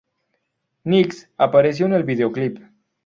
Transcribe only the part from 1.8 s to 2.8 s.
en el videoclip.